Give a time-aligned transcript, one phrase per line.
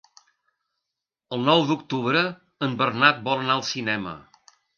[1.37, 2.25] El nou d'octubre
[2.69, 4.17] en Bernat vol anar al cinema.